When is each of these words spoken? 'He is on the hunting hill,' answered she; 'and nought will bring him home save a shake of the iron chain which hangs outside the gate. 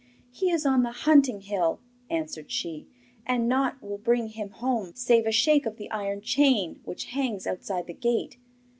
'He 0.31 0.49
is 0.49 0.65
on 0.65 0.81
the 0.81 0.91
hunting 0.91 1.41
hill,' 1.41 1.79
answered 2.09 2.49
she; 2.51 2.87
'and 3.23 3.47
nought 3.47 3.79
will 3.83 3.99
bring 3.99 4.29
him 4.29 4.49
home 4.49 4.93
save 4.95 5.27
a 5.27 5.31
shake 5.31 5.67
of 5.67 5.77
the 5.77 5.91
iron 5.91 6.21
chain 6.21 6.79
which 6.85 7.03
hangs 7.13 7.45
outside 7.45 7.85
the 7.85 7.93
gate. 7.93 8.37